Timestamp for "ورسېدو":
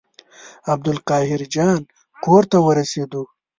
2.65-3.21